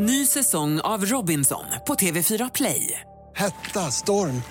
[0.00, 3.00] Ny säsong av Robinson på TV4 Play.
[3.36, 4.42] Hetta, storm,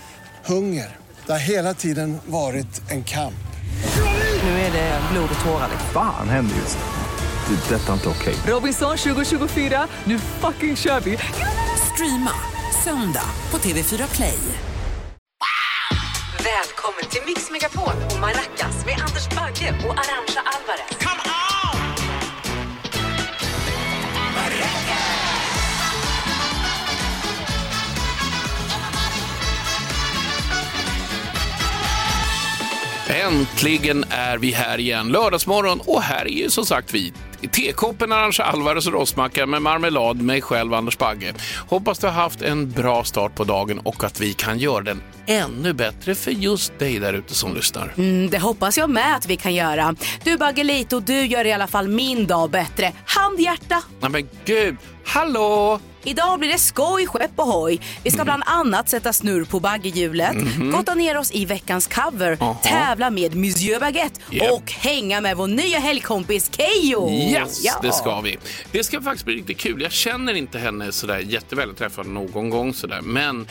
[0.45, 0.95] hunger.
[1.25, 3.47] Det har hela tiden varit en kamp.
[4.43, 5.69] Nu är det blod och tårar.
[5.93, 7.55] Fan händer just nu.
[7.55, 7.75] Det.
[7.75, 8.35] är Detta är inte okej.
[8.47, 11.17] Robinson 2024, nu fucking kör vi!
[11.93, 12.33] Streama
[12.83, 14.39] söndag på TV4 Play.
[16.37, 21.06] Välkommen till Mix Megapol och Maracas med Anders Bagge och Arantxa Alvarez.
[33.25, 37.13] Äntligen är vi här igen lördagsmorgon och här är ju som sagt vi.
[37.51, 41.33] Tekoppen Arantxa Alvarez och rostmacka med marmelad, mig själv Anders Bagge.
[41.67, 45.01] Hoppas du har haft en bra start på dagen och att vi kan göra den
[45.25, 47.93] ännu bättre för just dig där ute som lyssnar.
[47.97, 49.95] Mm, det hoppas jag med att vi kan göra.
[50.23, 52.93] Du Baggelito, du gör i alla fall min dag bättre.
[53.05, 53.83] Handhjärta!
[53.99, 55.79] Nej men gud, hallå!
[56.07, 57.79] Idag blir det skoj, skepp och hoj.
[58.03, 60.35] Vi ska bland annat sätta snurr på baggehjulet,
[60.71, 62.37] gotta ner oss i veckans cover.
[62.41, 62.59] Aha.
[62.63, 64.51] tävla med Monsieur Baguette Japp.
[64.51, 67.09] och hänga med vår nya helgkompis Keyyo.
[67.11, 67.73] Yes, Ja.
[67.81, 68.37] det ska vi.
[68.71, 69.81] Det ska faktiskt bli riktigt kul.
[69.81, 71.67] Jag känner inte henne sådär jätteväl.
[71.67, 73.01] Jag någon gång sådär.
[73.01, 73.47] Men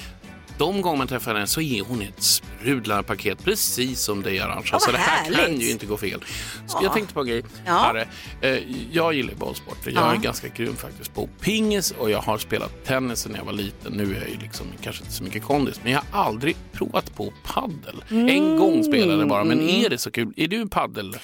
[0.59, 4.73] de gånger man träffar henne så är hon ett sprudlande paket precis som dig Arantxa.
[4.73, 5.63] Vad så det här kan härligt.
[5.63, 6.25] ju inte gå fel.
[6.67, 7.43] Så jag tänkte på en grej.
[7.67, 7.97] Ja.
[8.41, 8.59] Eh,
[8.93, 9.79] jag gillar bollsport.
[9.85, 10.13] Jag Ja.
[10.13, 13.93] är ganska grym faktiskt på pingis och jag har spelat tennis sedan jag var liten.
[13.93, 17.15] Nu är jag ju liksom kanske inte så mycket kondis, men jag har aldrig provat
[17.17, 18.05] på paddel.
[18.09, 19.85] En gång spelade jag bara, men Mm.
[19.85, 20.33] är det så kul?
[20.37, 21.17] Är du paddel?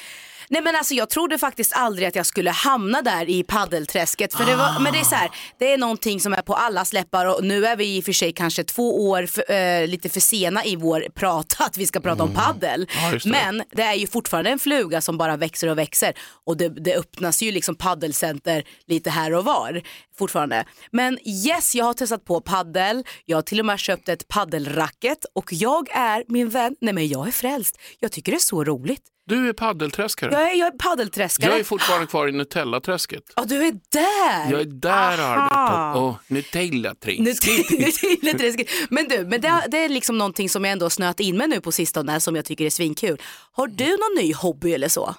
[0.52, 4.34] Nej men alltså jag trodde faktiskt aldrig att jag skulle hamna där i paddelträsket.
[4.34, 6.92] För det var, men det är så här, det är någonting som är på allas
[6.92, 10.08] läppar och nu är vi i och för sig kanske två år för, eh, lite
[10.08, 12.88] för sena i vår prat att vi ska prata om paddel.
[13.12, 13.30] Just det.
[13.30, 16.14] men det är ju fortfarande en fluga som bara växer och växer
[16.46, 19.82] och det, det öppnas ju liksom paddelcenter lite här och var
[20.18, 20.64] fortfarande.
[20.90, 23.04] Men yes, jag har testat på paddel.
[23.24, 27.08] Jag har till och med köpt ett paddelracket och jag är min vän, nej men
[27.08, 27.78] jag är frälst.
[27.98, 29.02] Jag tycker det är så roligt.
[29.26, 30.32] Du är paddelträskare.
[30.32, 31.50] Jag är, jag är paddelträskare.
[31.50, 33.22] Jag är fortfarande kvar i Nutella-träsket.
[33.36, 34.50] Ja, du är där!
[34.50, 35.96] Jag är där och arbetar.
[35.96, 38.68] Åh, Nutella-träsket.
[38.90, 41.60] Men du, men det, det är liksom någonting som jag ändå snöat in med nu
[41.60, 43.20] på sistone som jag tycker är svinkul.
[43.52, 45.14] Har du någon ny hobby eller så?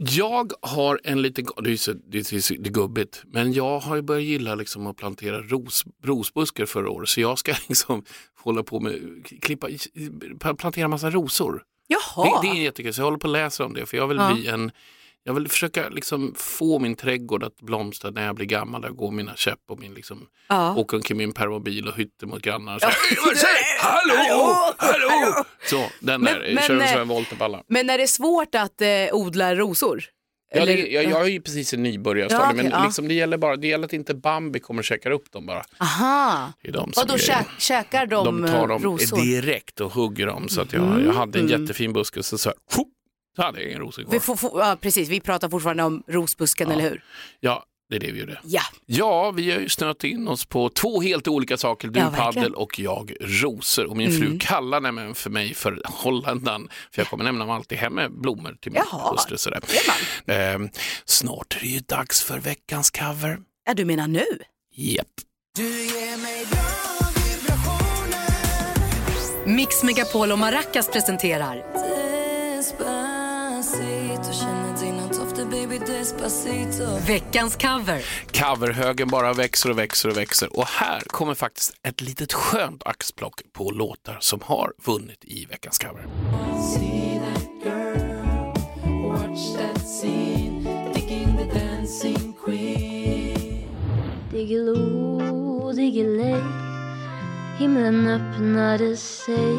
[0.00, 3.78] Jag har en lite, det är, så, det, är, så- det är gubbigt, men jag
[3.78, 7.08] har ju börjat gilla liksom att plantera ros, rosbuskar förra året.
[7.08, 8.04] Så jag ska liksom
[8.40, 9.68] hålla på med, klippa,
[10.58, 11.62] plantera massa rosor.
[11.86, 12.40] Jaha.
[12.42, 13.86] Det, det är jättekul, så jag håller på att läsa om det.
[13.86, 14.32] För jag vill Ja.
[14.34, 14.70] bli en
[15.28, 18.82] jag vill försöka liksom få min trädgård att blomstra när jag blir gammal.
[18.82, 20.74] Där går mina käpp och min liksom, Ja.
[20.76, 22.74] åker omkring min permobil och hytter mot grannar.
[22.74, 22.86] Och så,
[23.26, 25.44] "Vad säger- hallå, hallå!
[25.70, 27.62] Så, den där, Men- men, kör en sån eh, på alla.
[27.68, 30.04] Men är det svårt att eh, odla rosor?
[30.54, 32.84] Ja, det, jag, jag är ju precis i nybörjarstadiet, Ja, okej, men ja.
[32.84, 35.62] liksom, det, gäller bara, det gäller att inte Bambi kommer och käkar upp dem bara.
[35.80, 36.52] Aha.
[36.62, 37.42] De Vadå, är grejen.
[37.44, 39.16] kä- käkar de, de tar eh, dem rosor?
[39.18, 39.28] Mm.
[39.30, 40.48] direkt och hugger dem.
[40.48, 42.58] Så att jag, jag hade en jättefin buske så, så, här,
[43.36, 44.12] så hade jag ingen rosor kvar.
[44.12, 47.04] Vi får, får, ja, precis, vi pratar fortfarande om rosbusken, eller hur?
[47.40, 48.40] Ja, det är det vi gjorde.
[48.44, 48.62] Ja.
[48.86, 51.88] Ja, vi har ju snöat in oss på två helt olika saker.
[51.88, 53.86] Du Ja, paddel och jag rosor.
[53.86, 56.68] Och min fru kallar nämligen för mig för holländan.
[56.92, 59.36] För jag kommer nämligen alltid hem med blommor till min hustru.
[59.36, 59.60] Sådär.
[60.26, 60.68] Ehm,
[61.04, 63.38] snart är det ju dags för veckans cover.
[63.66, 64.24] ja, du menar nu?
[64.74, 65.06] Japp.
[69.46, 71.64] Mix Megapol och Maracas presenterar
[77.06, 78.04] veckans cover.
[78.32, 80.56] Coverhögen bara växer och växer och växer.
[80.56, 85.78] Och här kommer faktiskt ett litet skönt axplock på låtar som har vunnit i veckans
[85.78, 86.06] cover.
[94.32, 96.42] Diggiloo, diggiley
[97.58, 99.58] Himlen öppnade sig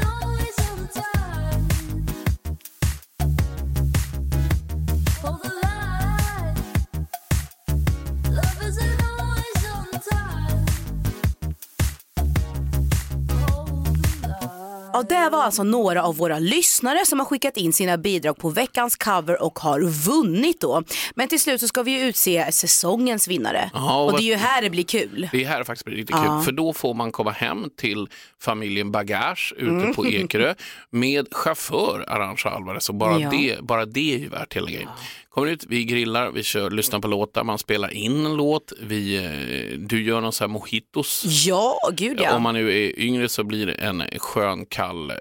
[15.09, 18.49] Ja, det var alltså några av våra lyssnare som har skickat in sina bidrag på
[18.49, 20.83] veckans cover och har vunnit då.
[21.15, 23.71] Men till slut så ska vi ju utse säsongens vinnare.
[23.73, 25.29] Ja, och och det är ju här det blir kul.
[25.31, 28.07] Det här är faktiskt riktigt kul, för då får man komma hem till
[28.41, 29.93] familjen Bagage ute Mm.
[29.93, 30.53] på Ekerö
[30.89, 32.89] med chaufför Arantxa Alvarez.
[32.89, 33.29] Och bara, Ja.
[33.29, 34.89] det, bara det är ju värt hela grejen.
[35.33, 39.15] Kommer ut, vi grillar, vi kör, lyssnar på låtar, man spelar in en låt, vi,
[39.17, 41.23] eh, du gör någon sån här mojitos.
[41.25, 42.35] Ja, gud ja.
[42.35, 45.17] Om man nu är yngre så blir det en skön kall eh,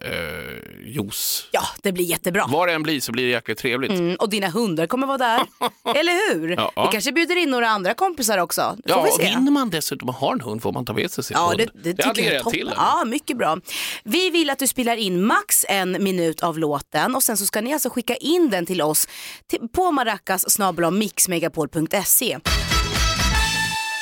[0.86, 1.48] juice.
[1.52, 2.44] Ja, det blir jättebra.
[2.48, 3.90] Vad det än blir så blir det jäkligt trevligt.
[3.90, 5.40] Mm, och dina hundar kommer vara där,
[5.94, 6.48] eller hur?
[6.50, 6.72] Ja.
[6.76, 8.76] Vi kanske bjuder in några andra kompisar också.
[8.84, 9.30] Det får Ja, vi se.
[9.34, 11.58] vinner man dessutom och har en hund får man ta med sig sin Ja, hund.
[11.74, 12.68] det, det tycker jag är toppen.
[12.76, 13.58] Ja, mycket bra.
[14.04, 17.60] Vi vill att du spelar in max en minut av låten och sen så ska
[17.60, 19.08] ni alltså skicka in den till oss
[19.46, 20.58] till, på maracas
[20.92, 22.38] mixmegapol.se.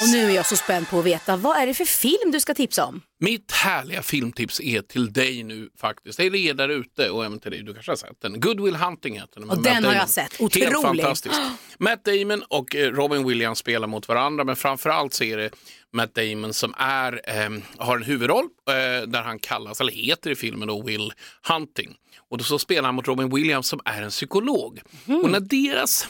[0.00, 2.40] Och nu är jag så spänd på att veta, vad är det för film du
[2.40, 3.02] ska tipsa om?
[3.20, 6.20] Mitt härliga filmtips är till dig nu faktiskt.
[6.20, 7.62] Eller er där ute och även till dig.
[7.62, 8.40] Du kanske har sett den.
[8.40, 9.50] Good Will Hunting heter den.
[9.50, 10.40] Och den har jag sett.
[10.40, 10.82] Helt Otrolig.
[10.82, 11.40] fantastiskt.
[11.78, 15.50] Matt Damon och eh, Robin Williams spelar mot varandra men framförallt så är det
[15.92, 20.36] Matt Damon som är, eh, har en huvudroll eh, där han kallas, eller heter i
[20.36, 21.12] filmen då, Will
[21.48, 21.96] Hunting.
[22.30, 24.80] Och då så spelar han mot Robin Williams som är en psykolog.
[25.06, 25.20] Mhm.
[25.20, 26.08] Och när deras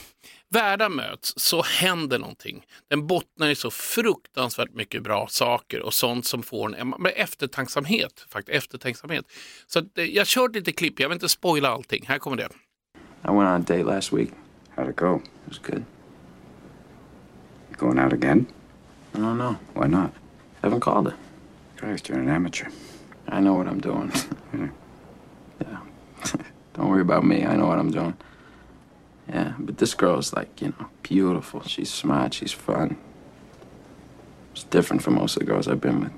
[0.49, 2.65] världar möts så händer någonting.
[2.89, 8.25] Den bottnar i så fruktansvärt mycket bra saker och sånt som får en med eftertanksamhet.
[8.29, 9.25] Faktiskt, eftertänksamhet.
[9.67, 12.05] Så att, eh, jag kört lite klipp, jag vill inte spoila allting.
[12.07, 12.49] Här kommer det.
[13.23, 14.29] I went on a date last week.
[14.75, 15.15] How'd it go?
[15.15, 15.83] It was good.
[17.69, 18.45] You going out again?
[19.13, 19.55] I don't know.
[19.73, 20.11] Why not?
[20.61, 21.17] haven't called her.
[21.77, 22.69] Christ, you're an amateur.
[23.27, 24.11] I know what I'm doing.
[25.61, 25.79] yeah.
[26.73, 27.45] don't worry about me.
[27.45, 28.15] I know what I'm doing.
[29.27, 31.61] Yeah, but this girl's like, you know, beautiful.
[31.63, 32.33] She's smart.
[32.33, 32.97] She's fun.
[34.53, 36.11] It's different from most of the girls I've been with.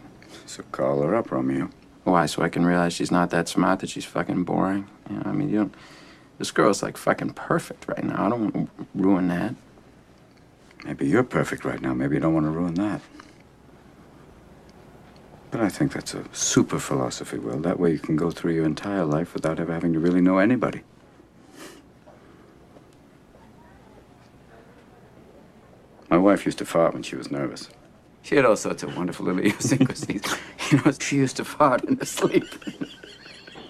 [0.45, 1.69] So call her up, Romeo.
[2.03, 2.25] Why?
[2.25, 4.87] So I can realize she's not that smart, that she's fucking boring?
[5.09, 5.75] You know, I mean, you don't.
[6.39, 8.25] This girl's like fucking perfect right now.
[8.25, 9.55] I don't want to ruin that.
[10.83, 11.93] Maybe you're perfect right now.
[11.93, 13.01] Maybe you don't want to ruin that.
[15.51, 17.59] But I think that's a super philosophy, Will.
[17.59, 20.37] That way you can go through your entire life without ever having to really know
[20.37, 20.81] anybody.
[26.09, 27.69] My wife used to fart when she was nervous.
[28.21, 30.23] She had all sorts of wonderful little idiosyncrasies.
[30.71, 32.45] you know, she used to fart in her sleep.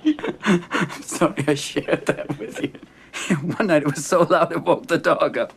[0.06, 2.74] I'm sorry I shared that with you.
[3.58, 5.54] One night it was so loud it woke the dog up.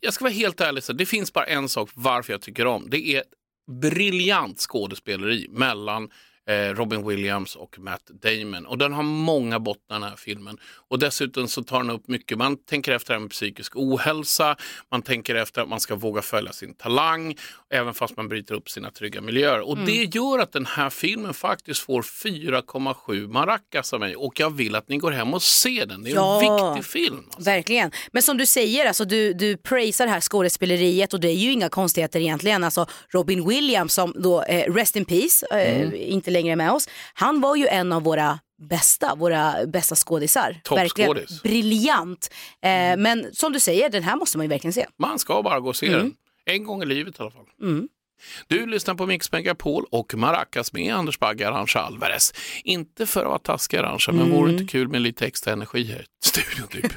[0.00, 2.90] Jag, ska vara helt ärlig, så det finns bara en sak varför jag tycker om.
[2.90, 3.22] Det är
[3.68, 6.08] briljant skådespeleri mellan
[6.52, 8.66] Robin Williams och Matt Damon.
[8.66, 10.58] Och den har många bottnar den här filmen.
[10.88, 14.56] Och dessutom så tar den upp mycket, man tänker efter det här med psykisk ohälsa,
[14.90, 17.36] man tänker efter att man ska våga följa sin talang,
[17.70, 19.60] även fast man bryter upp sina trygga miljöer.
[19.60, 24.16] Och det gör att den här filmen faktiskt får 4,7 maracas av mig.
[24.16, 26.02] Och jag vill att ni går hem och ser den.
[26.02, 26.42] Det är Ja.
[26.66, 27.22] en viktig film.
[27.26, 27.50] Alltså.
[27.50, 27.90] Verkligen.
[28.12, 31.52] Men som du säger, alltså, du, du praisar det här skådespeleriet och det är ju
[31.52, 32.64] inga konstigheter egentligen.
[32.64, 35.94] Alltså, Robin Williams som då, eh, rest in peace, eh, Mm.
[35.94, 36.88] inte längre med oss.
[37.14, 38.38] Han var ju en av våra
[38.70, 40.60] bästa, våra bästa skådisar.
[40.70, 42.30] Verkligen briljant.
[42.62, 44.86] Eh, men som du säger, den här måste man ju verkligen se.
[44.98, 45.98] Man ska bara gå och se Mm.
[45.98, 46.12] den.
[46.46, 47.44] En gång i livet i alla fall.
[48.48, 52.34] Du lyssnar på Mix Megapol och Maracas med Anders Bagge, Arantxa Alvarez.
[52.64, 54.62] Inte för att vara taskig Arantxa, men vore det Mm.
[54.62, 56.92] inte kul med lite extra energi här i studion typ?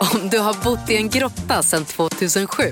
[0.14, 2.62] Om du har bott i en grotta sedan 2007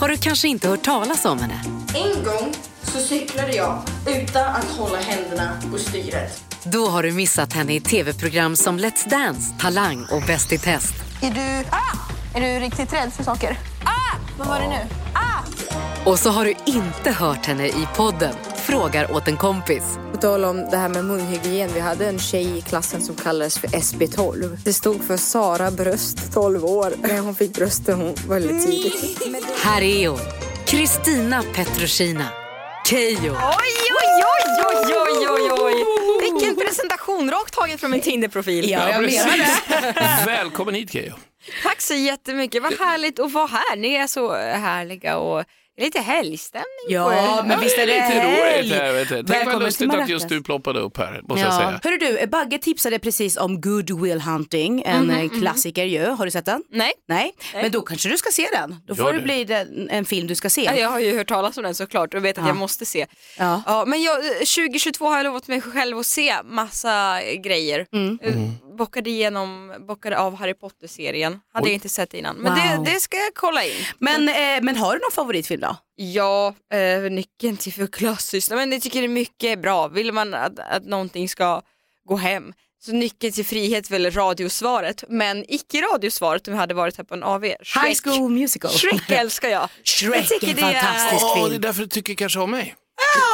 [0.00, 1.62] har du kanske inte hört talas om henne.
[1.94, 2.54] En gång
[2.96, 6.42] så cyklade jag utan att hålla händerna på styret.
[6.64, 10.94] Då har du missat henne i tv-program som Let's Dance, Talang och Bäst i test.
[11.22, 11.68] Är du...
[11.70, 12.38] Ah!
[12.38, 13.58] Är du riktigt rädd för saker?
[13.84, 14.16] Ah!
[14.38, 14.94] Vad var det nu?
[15.14, 16.10] Ah!
[16.10, 19.82] Och så har du inte hört henne i podden Frågar åt en kompis.
[20.12, 21.70] På tal om det här med munhygien.
[21.74, 24.58] Vi hade en tjej i klassen som kallades för SB12.
[24.64, 26.92] Det stod för Sara Bröst, 12 år.
[27.02, 29.18] När hon fick brösten hon väldigt tidigt.
[29.62, 30.18] Här är hon,
[30.66, 32.45] Kristina Petrushina.
[32.86, 33.32] Keyyo.
[33.32, 35.84] Oj, oj, oj, oj, oj, oj, oj.
[36.20, 38.70] Vilken presentation, rakt taget från min Tinder-profil.
[38.70, 40.26] Ja, jag menar det.
[40.26, 41.14] Välkommen hit Keyyo.
[41.62, 43.76] Tack så jättemycket, vad härligt att vara här.
[43.76, 45.44] Ni är så härliga och
[45.76, 48.74] lite helgstämning på Ja, men visst är det Lite roligt.
[48.74, 49.06] helg.
[49.08, 49.32] du.
[49.32, 51.80] Tänk vad lustigt att just du ploppade upp här, måste jag säga.
[51.84, 56.06] Hörru du, Bagge tipsade precis om Good Will Hunting, en Mhm, eh, klassiker ju.
[56.06, 56.62] Har du sett den?
[56.70, 56.92] Nej.
[57.08, 58.76] Nej, men då kanske du ska se den.
[58.86, 59.24] Då får Gör det det.
[59.24, 60.62] bli den, en film du ska se.
[60.64, 62.48] Ja, jag har ju hört talas om den såklart och vet att Ja.
[62.50, 63.06] jag måste se.
[63.38, 63.62] Ja.
[63.66, 67.86] Ja, men jag, 2022 har jag lovat mig själv att se massa grejer.
[67.92, 68.18] Mm.
[68.22, 68.34] Eh,
[68.76, 71.40] Bockade igenom, bockade av Harry Potter-serien.
[71.52, 71.70] Hade Oj.
[71.70, 72.36] jag inte sett innan.
[72.36, 72.84] Men Wow.
[72.84, 73.84] det, det ska jag kolla in.
[73.98, 75.76] Men, eh, men har du någon favoritfilm då?
[75.94, 78.50] Ja, eh, nyckeln till för klassiskt.
[78.50, 79.88] Men jag tycker det är mycket bra.
[79.88, 81.62] Vill man att, att någonting ska
[82.08, 82.52] gå hem.
[82.84, 87.04] Så nyckeln till frihet är väl radiosvaret, men icke radiosvaret om jag hade varit här
[87.04, 87.42] på en AV.
[87.42, 87.84] Shrek.
[87.86, 88.70] High School Musical.
[88.70, 89.68] Shrek älskar jag.
[89.84, 91.48] Shrek jag tycker är det är- fantastisk Åh, film.
[91.50, 92.74] det är därför du tycker kanske om mig.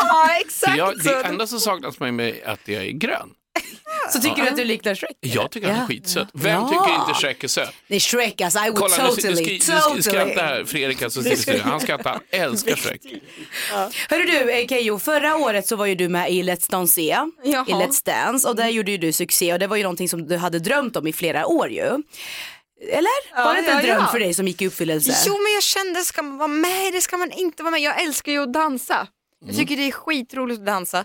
[0.03, 0.77] Ja, exakt.
[0.79, 3.31] jag, det enda som saknas med mig är att jag är grön.
[4.13, 5.17] Så tycker du att du liknar Shrek?
[5.21, 5.87] Jag tycker han är Ja.
[5.87, 6.29] skitsöt.
[6.35, 6.69] Vem Ja.
[6.69, 7.75] tycker inte Shrek är söt?
[7.87, 11.21] Nej, Shrek alltså, I would Kolla, nu, totally, nu, nu skri- skrattar här Fredrik alltså,
[11.21, 13.01] i han skrattar, han älskar Shrek.
[14.09, 17.09] Hörru du eh, Keyyo, förra året så var ju du med i Let's Dance, i
[17.09, 17.65] Jaha.
[17.65, 20.37] Let's Dance och där gjorde ju du succé och det var ju någonting som du
[20.37, 22.03] hade drömt om i flera år ju.
[22.91, 23.11] Eller?
[23.35, 24.13] Ja, var det inte en ja, dröm ja.
[24.13, 25.25] för dig som gick i uppfyllelse?
[25.27, 26.93] Jo men jag kände, ska man vara med?
[26.93, 27.81] Det ska man inte vara med.
[27.81, 29.07] Jag älskar ju att dansa.
[29.47, 31.05] Jag tycker det är skitroligt att dansa.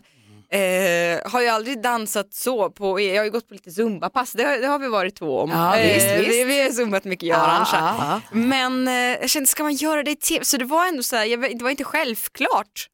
[0.51, 4.43] Eh, har ju aldrig dansat så på, jag har ju gått på lite zumbapass, det,
[4.43, 5.49] har- det har vi varit två om.
[5.49, 6.31] Ja, visst, Eh, visst.
[6.31, 7.77] Vi, vi har zumbat mycket jag och Ja, Arantxa.
[7.99, 10.45] ja, Men eh, jag kände, ska man göra det i tv?
[10.45, 12.89] Så det var ändå så här, jag, det var inte självklart.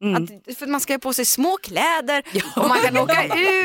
[0.47, 2.23] Att, för man ska ha på sig små kläder
[2.55, 3.23] och man kan åka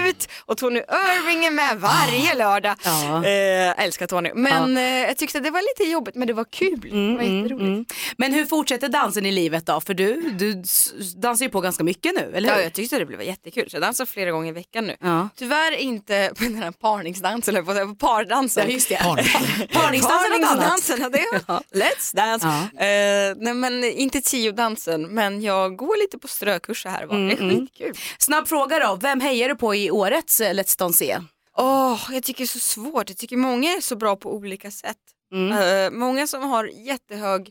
[0.08, 2.74] ut och Tony Irving är med varje lördag.
[2.84, 3.24] Ja.
[3.24, 4.30] Eh, älskar Tony.
[4.34, 6.80] Men eh, jag tyckte det var lite jobbigt men det var kul.
[6.80, 7.60] det var jätteroligt.
[7.62, 7.84] Mm.
[8.16, 9.80] Men hur fortsätter dansen i livet då?
[9.80, 10.62] För du, du
[11.16, 12.56] dansar ju på ganska mycket nu, eller hur?
[12.58, 14.96] Ja, jag tyckte det blev jättekul dansar flera gånger i veckan nu.
[15.00, 15.28] Ja.
[15.36, 18.64] Tyvärr inte på den här parningsdansen, eller på, på pardansen.
[18.66, 18.96] Ja, just det.
[19.72, 20.46] Parningsdansen är.
[20.46, 21.40] Parningsdansen, ja, det är
[21.78, 22.46] Let's dance.
[22.46, 22.84] Ja.
[22.84, 27.18] Eh, nej, men inte tio-dansen, men jag går lite på strökurser här och var.
[27.18, 27.94] Det är Mm, skitkul.
[28.18, 31.24] Snabb fråga då, vem hejar du på i årets eh, Let's Dance?
[31.56, 33.08] Åh, jag tycker det är så svårt.
[33.08, 34.96] Jag tycker många är så bra på olika sätt.
[35.32, 35.52] Mm.
[35.84, 37.50] Eh, många som har jättehög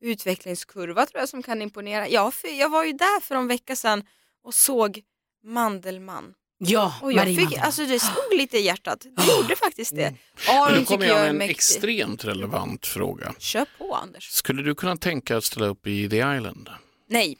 [0.00, 2.08] utvecklingskurva tror jag som kan imponera.
[2.08, 4.04] Jag, jag var ju där för en vecka sedan
[4.44, 5.00] och såg
[5.44, 6.34] Mandelmann.
[6.60, 7.66] Ja, Och jag Marie fick, Mandelmann.
[7.66, 9.06] alltså det stod lite i hjärtat.
[9.16, 10.14] Det gjorde faktiskt det.
[10.46, 11.54] Men Aron nu kommer jag med en mäktig.
[11.54, 13.34] extremt relevant fråga.
[13.38, 14.30] Kör på Anders.
[14.32, 16.68] Skulle du kunna tänka att ställa upp i The Island?
[17.10, 17.38] Nej.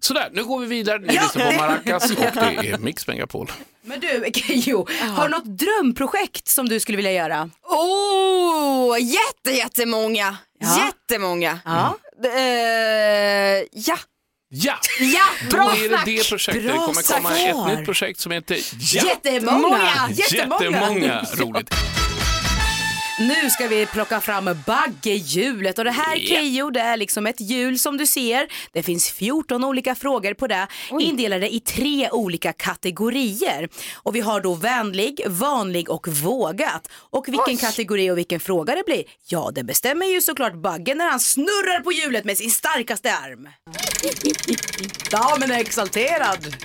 [0.00, 0.98] Sådär, nu går vi vidare.
[0.98, 2.24] Ni lyssnar på Maracas och det
[2.70, 3.52] är Mix Megapol.
[3.82, 7.50] Men du Keyyo, har du något drömprojekt som du skulle vilja göra?
[7.62, 10.36] Oh, jätte, jättemånga.
[10.58, 10.84] Ja.
[10.86, 11.58] Jättemånga.
[11.64, 11.96] Ja.
[12.24, 13.98] Eh, ja.
[14.48, 16.62] Ja, Ja, då bra är det det projektet.
[16.64, 18.56] Det Bra kommer komma ett nytt projekt som heter
[18.94, 19.02] Ja.
[19.04, 19.78] Jättemånga!
[20.10, 20.64] Jättemånga!
[20.64, 21.22] Jättemånga.
[21.34, 21.74] Roligt.
[23.18, 26.26] Nu ska vi plocka fram baggehjulet och det här Ja.
[26.26, 28.48] Keyyo det är liksom ett hjul som du ser.
[28.72, 30.66] Det finns 14 olika frågor på det
[31.00, 33.68] indelade i tre olika kategorier.
[33.94, 36.88] Och vi har då vänlig, vanlig och vågat.
[36.92, 37.56] Och vilken Oj.
[37.56, 41.80] kategori och vilken fråga det blir, ja det bestämmer ju såklart Baggen när han snurrar
[41.80, 43.48] på hjulet med sin starkaste arm.
[45.10, 46.56] Damen är exalterad.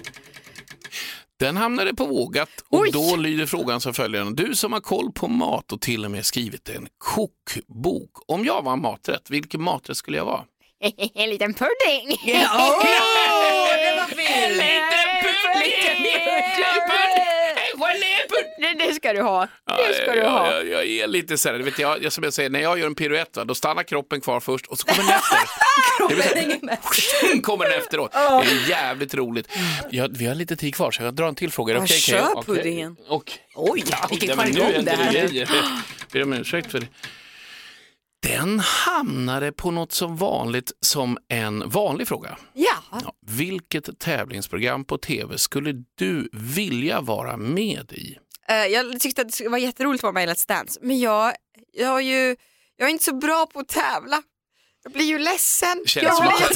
[1.41, 4.25] Den hamnade på vågat och då lyder frågan som följer.
[4.25, 8.11] Du som har koll på mat och till och med skrivit en kokbok.
[8.27, 10.43] Om jag var maträtt, vilken maträtt skulle jag vara?
[11.13, 12.17] en liten pudding.
[12.25, 12.83] Åh,
[13.77, 14.61] det var fel.
[18.57, 19.47] Det, det ska du ha.
[19.65, 20.53] Det ska du jag, ha.
[20.55, 22.87] jag, jag är lite så här, vet, jag, jag, som jag säger, när jag gör
[22.87, 25.37] en piruett, va, då stannar kroppen kvar först och så kommer den efter.
[27.21, 28.11] Säga, kommer den efteråt.
[28.11, 29.47] Det är jävligt roligt.
[29.89, 31.77] Jag, vi har lite tid kvar så jag drar en till fråga.
[31.77, 32.27] Okej, kör?
[32.33, 32.55] Okej.
[32.55, 32.95] puddingen.
[33.07, 35.49] Och, Oj, vilken jargong det här grejer.
[36.11, 36.87] Ber om ursäkt för det.
[38.21, 42.37] Den hamnade på något som vanligt som en vanlig fråga.
[42.53, 42.75] Ja.
[42.91, 48.17] Ja, vilket tävlingsprogram på tv skulle du vilja vara med i?
[48.47, 51.33] Eh, jag tyckte att det vara jätteroligt att vara med i Let's Dance, men jag,
[51.73, 52.35] jag, är ju,
[52.77, 54.23] jag är inte så bra på att tävla.
[54.83, 55.83] Jag blir ju ledsen.
[55.95, 56.55] Jag att-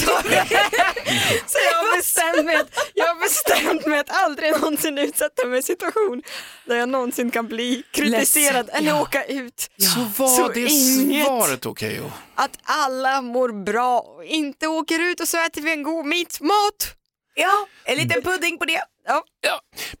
[1.46, 5.54] så jag har, bestämt mig att, jag har bestämt mig att aldrig någonsin utsätta mig
[5.54, 6.22] i en situation
[6.64, 9.02] där jag någonsin kan bli kritiserad Ledsen, eller ja.
[9.02, 9.70] åka ut.
[9.78, 11.26] Så var Så det inget.
[11.26, 12.00] svaret okej?
[12.00, 16.06] Okay, Att alla mår bra och inte åker ut och så äter vi en god
[16.06, 16.94] mittmat.
[17.34, 18.82] Ja, en liten pudding på det.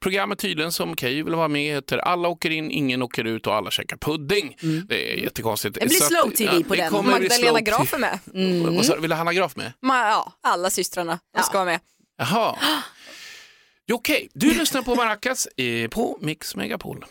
[0.06, 0.10] Ja.
[0.10, 3.46] Ja, programmet tydligen som Keyyo vill vara med heter Alla åker in, ingen åker ut
[3.46, 4.56] och alla käkar pudding.
[4.88, 5.74] Det är jättekonstigt.
[5.80, 7.06] Det blir Så att- slow TV på det den.
[7.06, 8.18] Magdalena Graf är med.
[8.76, 9.00] Vad sa du?
[9.00, 9.72] Vill Hanna Graf med?
[9.82, 11.80] Ma, ja, alla systrarna de ska vara med.
[12.18, 12.56] Jaha.
[13.92, 17.04] Okej, du lyssnar på Maracas eh, på Mix Megapol.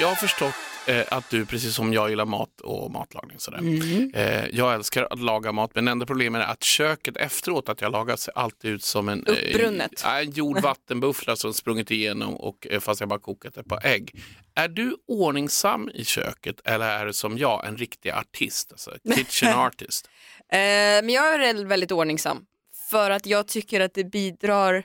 [0.00, 0.54] Jag har förstått
[0.86, 3.38] eh, att du precis som jag gillar mat och matlagning.
[3.38, 3.58] Sådär.
[3.58, 4.10] Mm.
[4.14, 7.92] Eh, jag älskar att laga mat men enda problemet är att köket efteråt att jag
[7.92, 10.04] lagar ser alltid ut som en, eh, Uppbrunnet.
[10.04, 14.22] en jord vattenbuffla som sprungit igenom och, eh, fast jag bara kokat ett par ägg.
[14.54, 19.54] Är du ordningsam i köket eller är du som jag en riktig artist, alltså kitchen
[19.54, 20.08] artist?
[20.52, 22.46] Eh, men jag är väl väldigt ordningsam
[22.90, 24.84] för att jag tycker att det bidrar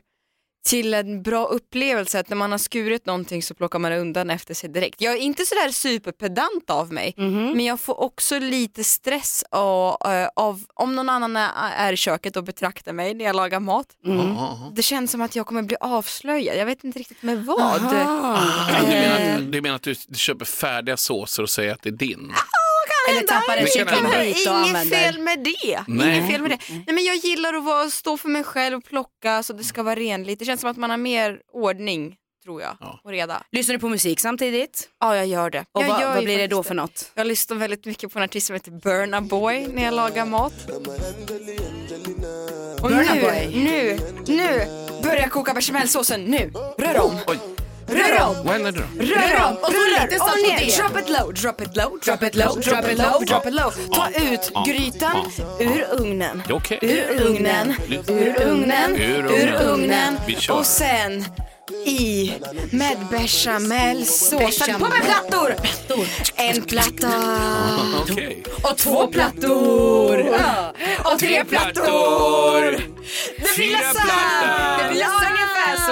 [0.65, 4.53] till en bra upplevelse att när man har skurit någonting så plockar man undan efter
[4.53, 5.01] sig direkt.
[5.01, 10.27] Jag är inte sådär superpedant av mig men jag får också lite stress av, eh,
[10.35, 13.87] av om någon annan är, i köket och betraktar mig när jag lagar mat.
[14.75, 17.59] Det känns som att jag kommer bli avslöjad, jag vet inte riktigt med vad.
[17.59, 18.89] Ja, du, Eh.
[18.89, 22.31] menar, du menar att du, du köper färdiga såser och säger att det är din?
[23.07, 25.83] Eller tappar en kycklingbit och Inget fel med det.
[25.87, 26.17] Nej.
[26.17, 26.59] Inget fel med det.
[26.69, 29.83] Nej, men jag gillar att vara, stå för mig själv och plocka så det ska
[29.83, 30.39] vara renligt.
[30.39, 33.43] Det känns som att man har mer ordning tror jag och reda.
[33.51, 34.89] Lyssnar du på musik samtidigt?
[34.99, 35.65] Ja jag gör det.
[35.71, 37.11] Och jag vad, gör vad blir det då för något?
[37.13, 40.53] Jag lyssnar väldigt mycket på en artist som heter Burna Boy när jag lagar mat.
[42.81, 43.63] Och Burna nu, Boy.
[43.63, 44.65] nu, nu
[45.03, 46.23] börjar jag koka bechamelsåsen.
[46.23, 47.19] Nu, rör om.
[47.27, 47.56] Oj.
[47.87, 48.35] Rör om.
[48.43, 49.03] Vad händer då?
[49.05, 50.59] Rör om och Rullar lite och ner.
[50.65, 50.77] ner.
[50.77, 53.71] Drop it low, drop it low, drop it low, drop it low, drop it low.
[53.95, 56.43] Ta ut grytan ur ugnen.
[56.81, 57.75] Ur ugnen,
[58.07, 60.17] ur ugnen, Ur ugnen.
[60.49, 61.25] Och sen
[61.85, 62.33] i
[62.71, 64.79] med bechamelsåsen Bechamel.
[64.79, 65.55] på med plattor.
[66.35, 67.11] En platta
[68.63, 70.29] och två plattor.
[71.13, 72.61] Och tre plattor.
[73.37, 74.83] Det blir lasagne.
[74.83, 74.99] Det blir
[75.57, 75.85] ungefär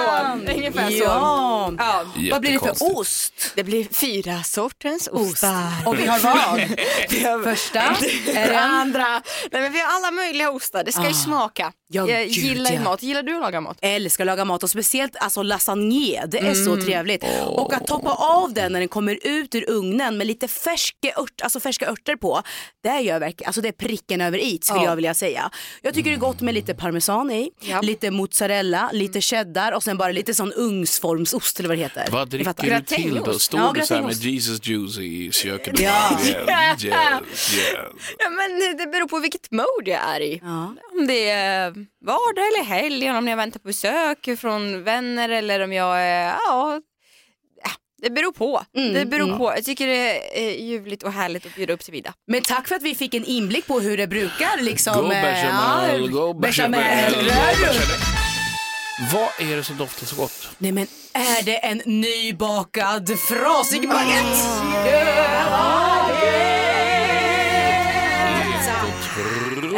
[0.46, 0.52] så.
[0.56, 1.04] Ungefär så.
[1.04, 1.72] Ja.
[1.78, 2.04] Ja.
[2.30, 3.52] Vad blir det för ost?
[3.54, 5.72] Det blir fyra sortens ostar.
[5.86, 6.60] Och vi har vad?
[7.10, 7.96] Vi har Första
[8.26, 8.56] det är den.
[8.56, 9.22] andra.
[9.52, 11.72] Nej, men vi har alla möjliga ostar, det ska ju smaka.
[11.88, 12.80] Ja, jag gud, gillar ja.
[12.80, 13.02] mat.
[13.02, 13.78] Gillar du att laga mat?
[13.82, 16.84] Älskar att laga mat och speciellt alltså lasagne, det är så Mm.
[16.84, 17.24] trevligt.
[17.46, 21.40] Och att toppa av den när den kommer ut ur ugnen med lite färska, ört,
[21.42, 22.42] alltså färska örter på,
[22.82, 24.84] det gör verkligen, alltså det är pricken över i skulle Ja.
[24.84, 25.50] jag vilja säga.
[25.82, 27.80] Jag tycker det är gott med lite parmesan i, Ja.
[27.80, 32.08] lite mozzarella, lite cheddar och sen bara lite sån ugnsformsost eller vad det heter.
[32.10, 33.38] Vad dricker du till då?
[33.38, 34.12] Står Ja, du så här med.
[34.12, 35.80] Jesus juice i köket?
[35.80, 36.18] Ja.
[36.26, 37.22] Yeah, yeah, yeah.
[38.18, 40.40] Ja, men det beror på vilket mode jag är i.
[40.42, 40.74] Ja.
[40.92, 41.70] Om det är
[42.04, 46.80] vardag eller helg, om jag väntar på besök från vänner eller om jag är, ja,
[48.02, 48.62] det beror på.
[48.76, 49.38] Mm, det beror mm.
[49.38, 49.52] på.
[49.56, 52.14] Jag tycker det är ljuvligt och härligt att bjuda upp till middag.
[52.26, 54.94] Men tack för att vi fick en inblick på hur det brukar liksom.
[54.94, 58.25] Go eh, bechamel, ja, go bechamel, bechamel.
[58.98, 60.48] Vad är det som doftar så gott?
[60.58, 64.36] Nej men är det en nybakad frasig baguette?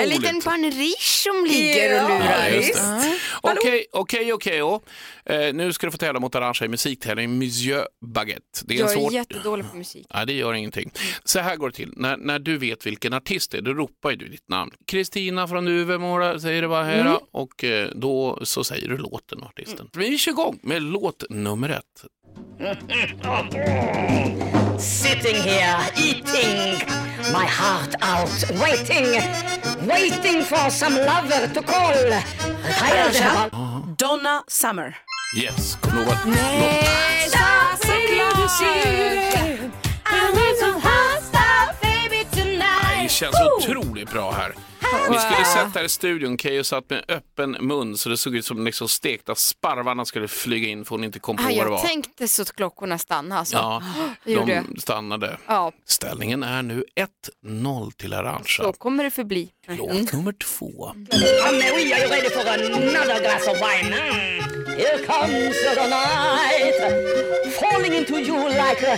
[0.02, 2.50] En liten panriche som ligger och lurar.
[2.74, 3.14] Ja.
[3.42, 4.58] Okej, okej, okej.
[5.24, 8.42] eh, Nu ska du få tävla mot Arantxa i musiktävling Monsieur Baguette.
[8.64, 9.12] Det är en Jag är svår...
[9.12, 10.06] jättedålig på musik.
[10.10, 10.90] Ja, det gör ingenting.
[11.24, 11.92] Så här går det till.
[11.96, 14.72] När, när du vet vilken artist det är, då ropar ju du ditt namn.
[14.86, 17.16] Kristina från Duvemåla säger det bara här Mm.
[17.32, 19.88] och eh, då så säger du låten och artisten.
[19.96, 22.04] Vi kör igång med låt nummer ett.
[24.78, 26.78] Sitting here, eating
[27.32, 29.20] my heart out, waiting,
[29.86, 31.92] waiting for some lover to call.
[31.92, 34.96] Retired Arantxa, Donna Summer.
[35.36, 36.34] Yes, kommer du ihåg vad
[43.02, 44.52] Det känns otroligt bra här.
[45.10, 48.44] Vi skulle sett här i studion, Keyyo satt med öppen mun så det såg ut
[48.46, 51.58] som liksom stekta sparvarna skulle flyga in för hon inte kom på Ah, vad det
[51.58, 51.80] jag var.
[51.80, 53.56] tänkte så att klockorna stannade alltså.
[53.56, 53.82] Ja,
[54.24, 54.46] jag.
[54.46, 55.38] de stannade.
[55.46, 56.84] Ja, Ställningen är nu
[57.44, 58.62] 1-0 till Arantxa.
[58.62, 59.48] så kommer det förbli.
[59.66, 60.92] Låt nummer två.
[60.94, 61.06] Mm.
[64.78, 66.78] Here comes the night,
[67.60, 68.96] falling into you like a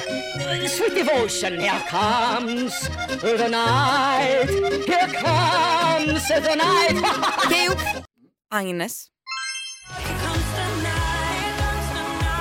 [0.69, 1.59] sweet devotion.
[1.59, 2.89] Here comes
[3.23, 4.49] the night,
[4.87, 6.97] here comes the night.
[7.51, 8.05] Keyyo,
[8.53, 9.09] Agnes.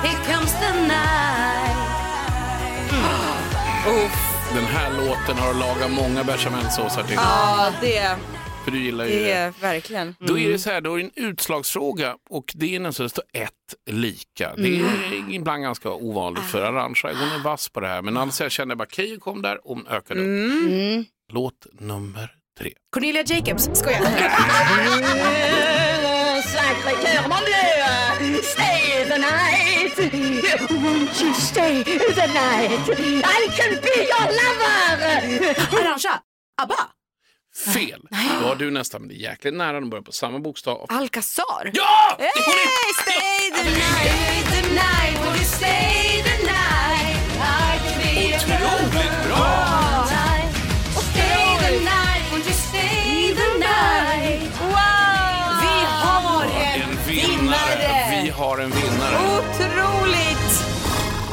[0.04, 1.40] Here comes the night.
[4.54, 7.14] Den här låten har lagat många bechamelsåsar till.
[7.16, 8.16] Ja, det,
[8.64, 9.32] För du gillar ju det det.
[9.32, 10.14] är verkligen.
[10.18, 13.10] Då är det så här, då är det en utslagsfråga och det är nästan det
[13.10, 13.50] står ett
[13.90, 14.54] lika.
[14.56, 17.08] Det är ibland ganska ovanligt för Arantxa.
[17.08, 18.02] Hon är vass på det här.
[18.02, 20.26] Men alltså jag kände bara Keyyo kom där och hon ökade upp.
[20.26, 21.04] Mm.
[21.32, 22.72] Låt nummer tre.
[22.90, 24.00] Cornelia Jacobs, skojar.
[28.42, 29.96] Stay the night!
[30.70, 32.88] Won't you stay the night?
[33.24, 35.54] I can be your lover!
[35.78, 36.20] Arantxa,
[36.62, 36.99] ABBA.
[37.56, 38.00] Fel.
[38.40, 39.80] Då har du nästan, men det är jäkligt nära.
[39.80, 40.86] De börjar på samma bokstav.
[40.88, 41.70] Alcazar.
[41.74, 42.16] Ja!
[42.18, 42.32] Hey,
[43.02, 47.20] stay the night, the night, will you stay the night?
[47.36, 50.06] I can be Otroligt bra!
[51.12, 54.52] Stay the night, won't you stay the night?
[54.60, 55.60] Wow!
[55.60, 58.22] Vi har en, En vinnare.
[58.22, 59.16] Vi har en vinnare.
[59.38, 60.64] Otroligt!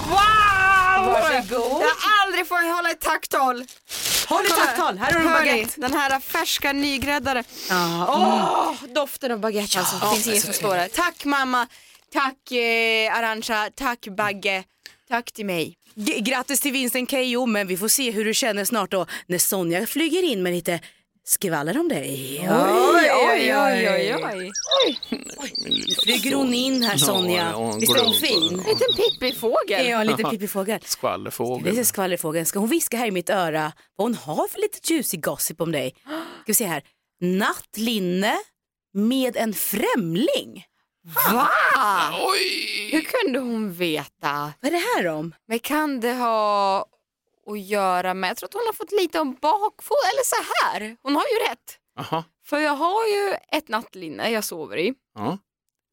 [0.10, 1.06] Wow!
[1.14, 1.82] Varsågod.
[1.82, 3.64] Jag har aldrig fått hålla ett tacktal.
[4.28, 5.82] Håll i tacktal, här har du en baguette.
[5.82, 7.44] Den här färska nygräddade.
[7.70, 9.96] Ja, Åh, doften av baguette alltså.
[9.96, 10.88] Det finns inget som står där.
[10.88, 11.68] Tack mamma.
[12.14, 14.64] Tack eh, Arantxa, tack Bagge,
[15.10, 15.74] tack till mig.
[15.96, 19.38] G- grattis till vinsten Keyyo, men vi får se hur du känner snart då när
[19.38, 20.80] Sonja flyger in med lite
[21.28, 22.40] skvaller om dig.
[22.50, 24.52] Oj, oj, oj, oj, oj.
[26.04, 27.50] Flyger hon in här Sonja?
[27.52, 28.60] Ja, hon Visst går är hon runt fin?
[28.60, 29.88] En liten pippifågel.
[29.88, 30.80] Ja, en liten pippifågel.
[30.84, 31.76] Skvallerfågel.
[31.76, 32.46] Det är skvallerfågeln.
[32.46, 35.72] Ska hon viska här i mitt öra vad hon har för lite juicy gossip om
[35.72, 35.96] dig?
[36.04, 36.84] Ska vi se här.
[37.22, 38.38] Nattlinne
[38.94, 40.66] med en främling.
[41.34, 41.48] Va?
[42.22, 42.90] Oj!
[42.92, 44.54] Hur kunde hon veta?
[44.62, 45.34] Vad är det här om?
[45.48, 46.86] Men kan det ha
[47.52, 50.98] att göra med, jag tror att hon har fått lite om bakfot, eller så här,
[51.02, 51.78] hon har ju rätt.
[52.00, 52.24] Aha.
[52.46, 55.38] För jag har ju ett nattlinne jag sover i Ja.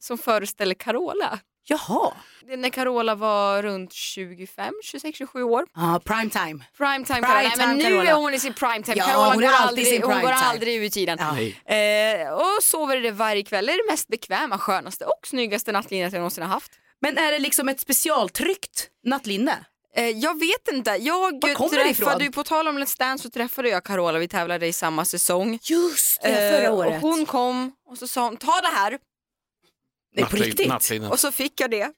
[0.00, 1.38] som föreställer Carola.
[1.66, 2.12] Jaha.
[2.46, 5.66] Det är när Carola var runt 25, 26, 27 år.
[5.74, 6.64] Ja, prime time.
[6.76, 7.42] Primetime Prime Carola.
[7.42, 8.10] Nej, men time nu Carola.
[8.10, 8.96] är hon i sin primetime.
[8.96, 10.44] Ja, Carola hon går, aldrig, sin hon går primetime.
[10.50, 11.18] aldrig ur tiden.
[11.20, 11.74] Ja.
[11.74, 13.66] Eh, och sover i det varje kväll.
[13.66, 16.72] Det är det mest bekväma, skönaste och snyggaste nattlinnet jag någonsin har haft.
[17.00, 19.64] Men är det liksom ett specialtryckt nattlinne?
[19.96, 20.90] Eh, jag vet inte.
[20.90, 24.66] Jag det träffade, ju- på tal om Let's Dance så träffade jag Carola, vi tävlade
[24.66, 25.58] i samma säsong.
[25.62, 27.02] Just det, förra Eh, året.
[27.02, 28.98] Och hon kom och så sa hon, ta det här.
[30.16, 30.68] Nej, på Nattlin- riktigt?
[30.68, 31.10] nattlinnen.
[31.10, 31.90] Och så fick jag det.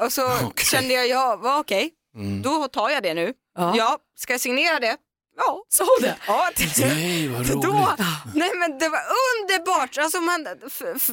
[0.00, 0.30] Och så
[0.70, 2.42] kände jag, ja, okej, Mm.
[2.42, 3.32] då tar jag det nu.
[3.58, 3.74] Ja.
[3.76, 4.96] Ja, ska jag signera det?
[5.36, 5.62] Ja.
[5.68, 6.16] Sa hon det?
[6.26, 7.62] Ja, Nej, vad roligt.
[7.62, 7.94] då,
[8.34, 9.00] nej men det var
[9.42, 9.98] underbart.
[9.98, 10.46] Alltså man,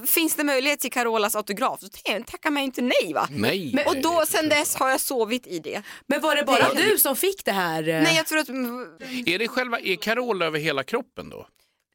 [0.07, 1.87] finns det möjlighet till Carolas autograf så
[2.25, 3.27] tackar man inte nej va?
[3.31, 3.83] Nej.
[3.87, 5.81] Och då sen dess har jag sovit i det.
[6.07, 7.89] Men var det bara du som fick det här?
[7.89, 8.01] eh?
[8.03, 8.49] Nej jag tror att...
[8.49, 11.47] Är det själva, är Carola över hela kroppen då?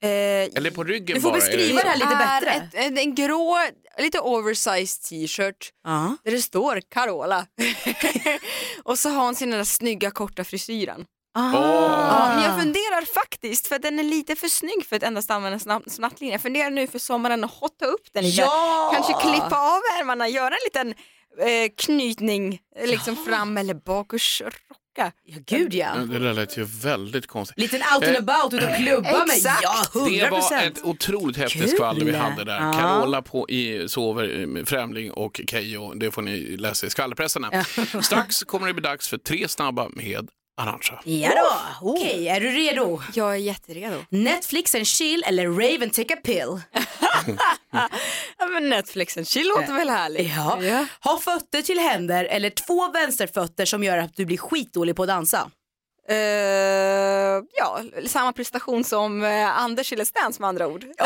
[0.03, 1.39] Eh, Eller på ryggen Du får bara?
[1.41, 2.51] beskriva det här lite bättre.
[2.81, 3.59] Ett, en, en grå,
[3.99, 6.17] lite oversized t-shirt Ja.
[6.25, 7.47] där det står Carola.
[8.85, 11.05] och så har hon sin där snygga korta frisyren.
[11.39, 11.53] Ah.
[11.53, 15.31] Ja, men jag funderar faktiskt, för att den är lite för snygg för att endast
[15.31, 16.35] använda snabb, snabblinje.
[16.35, 18.41] Jag funderar nu för sommaren att hotta upp den lite.
[18.41, 18.91] Ja!
[18.95, 20.89] Kanske klippa av ärmarna, göra en liten
[21.41, 25.13] eh, knytning eh, liksom fram eller bak och rocka.
[25.25, 25.95] Ja, gud ja.
[25.95, 27.59] Det där lät ju väldigt konstigt.
[27.59, 29.37] Liten out and about ut och klubba med.
[29.37, 29.63] Exakt.
[29.63, 32.61] Ja, Det hundra var ett otroligt häftigt skvaller vi hade där.
[32.61, 32.73] Ja.
[32.73, 35.95] Carola på i Sover Främling och Keyyo.
[35.95, 37.65] Det får ni läsa i skvallerpressarna.
[38.03, 41.01] Strax kommer det bli dags för tre snabba med Arantxa.
[41.05, 43.01] Ja då, okej, är du redo?
[43.15, 43.97] Jag är jätteredo.
[44.11, 46.61] Netflix and chill eller Raven take a pill?
[48.39, 50.37] Ja, men Netflix and chill låter väl härligt?
[50.37, 50.87] Ja.
[51.05, 55.09] Ha fötter till händer eller två vänsterfötter som gör att du blir skitdålig på att
[55.09, 55.51] dansa?
[56.11, 60.85] Eh, ja, samma prestation som uh, Anders i Let's Dance med andra ord.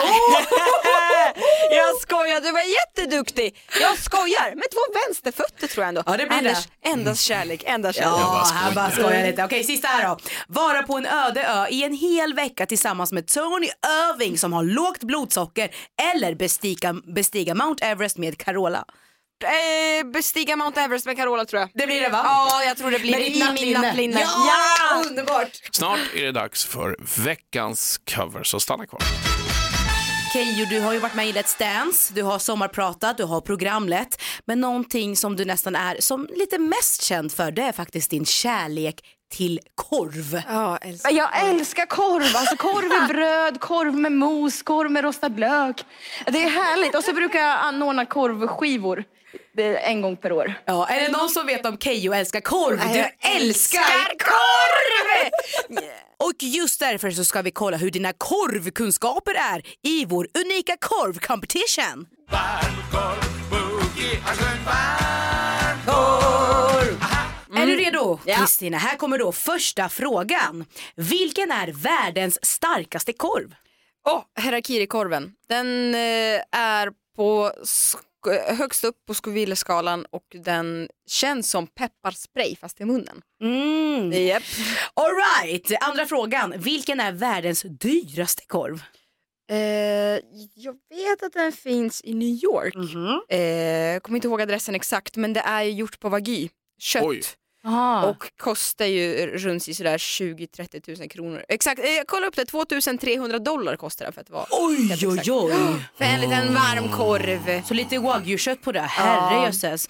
[1.71, 3.59] jag skojar, du var jätteduktig.
[3.81, 6.03] Jag skojar, med två vänsterfötter tror jag ändå.
[6.07, 6.89] Ja, det blir Anders, det.
[6.89, 8.21] endast kärlek, endast kärlek.
[8.21, 9.45] Ja, här bara skojar lite.
[9.45, 10.19] Okej, sista här då.
[10.49, 14.63] Vara på en öde ö i en hel vecka tillsammans med Tony Irving som har
[14.65, 15.71] lågt blodsocker
[16.15, 18.85] eller bestiga, bestiga Mount Everest med Carola.
[19.43, 21.71] Eh, bestiga Mount Everest med Carola tror jag.
[21.75, 22.21] Det blir det va?
[22.25, 24.21] Ja, jag tror det blir Med det ditt i min nattlinne.
[24.21, 25.61] Ja, underbart.
[25.73, 29.03] Snart är det dags för veckans cover, så stanna kvar.
[30.33, 34.23] Keyyo, du har ju varit med i Let's Dance, du har sommarpratat, du har programlett.
[34.45, 38.27] Men någonting som du nästan är som lite mest känd för det är faktiskt din
[38.27, 39.01] kärlek
[39.33, 40.43] till korv.
[40.49, 41.11] Ja, älskar.
[41.11, 45.85] Jag älskar korv, alltså korv i bröd, korv med mos, korv med rostad lök.
[46.27, 46.95] Det är härligt.
[46.95, 49.05] Och så brukar jag anordna korvskivor
[49.83, 50.55] en gång per år.
[50.65, 52.77] Ja, är det någon som vet om Keyyo älskar korv?
[52.77, 52.93] Nej,
[53.23, 55.31] Du älskar älskar korv!
[56.19, 61.19] Och just därför så ska vi kolla hur dina korvkunskaper är i vår unika korv
[61.19, 62.07] competition.
[67.57, 68.19] Är du redo?
[68.25, 70.65] Kristina, här kommer då första frågan.
[70.97, 73.55] Vilken är världens starkaste korv?
[74.07, 75.33] Åh, Harakiri-korven.
[75.49, 77.53] Den eh, är på
[78.59, 83.23] högst upp på Scoville-skalan och den känns som pepparspray fast i munnen.
[83.43, 84.13] Mm.
[84.13, 84.43] Yep.
[84.95, 85.73] All right.
[85.81, 86.55] Andra frågan.
[86.57, 88.83] Vilken är världens dyraste korv?
[89.51, 89.59] Eh,
[90.55, 92.75] jag vet att den finns i New York.
[93.29, 96.49] eh, kommer inte ihåg adressen exakt men det är gjort på Wagyu,
[96.81, 97.03] kött.
[97.05, 97.23] Oj.
[98.09, 101.45] Och kostar ju runt i sådär 20-30 000 kronor.
[101.49, 105.33] Exakt, eh, jag kollade upp det, 2300 dollar kostar det för att vara Oj, oj,
[105.33, 105.53] oj.
[105.99, 107.63] För en liten varm korv.
[107.63, 108.81] Så lite wagyu-kött på det.
[108.81, 109.89] Herrejösses.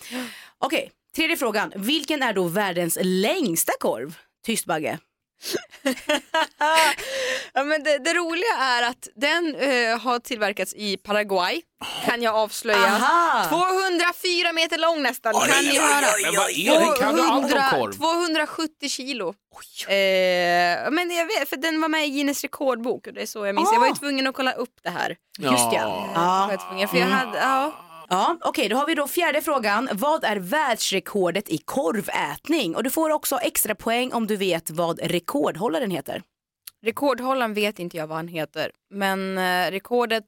[0.58, 1.72] Okej, tredje frågan.
[1.76, 4.16] Vilken är då världens längsta korv?
[4.46, 4.98] Tyst Bagge.
[7.52, 11.62] ja, men det, det roliga är att den eh, har tillverkats i Paraguay,
[12.04, 12.78] kan jag avslöja.
[12.86, 13.44] Aha.
[13.48, 16.06] 204 meter lång nästan, Oj, kan oj, ni oj, höra.
[16.46, 17.00] oj, det?
[17.04, 17.92] Kan du allt om korv?
[17.92, 19.28] 270 kilo.
[19.28, 19.94] Eh,
[20.90, 23.54] men jag vet, för den var med i Guinness rekordbok och det är så jag
[23.54, 23.72] minns.
[23.72, 25.16] Jag var ju tvungen att kolla upp det här.
[25.38, 26.10] Just ja.
[26.46, 27.72] Var jag tvungen, för jag hade, ja.
[28.12, 29.88] Ja, okej, då har vi då fjärde frågan.
[29.92, 32.76] Vad är världsrekordet i korvätning?
[32.76, 36.22] Och du får också extra poäng om du vet vad rekordhållaren heter.
[36.82, 40.24] Rekordhållaren vet inte jag vad han heter, men eh, rekordet,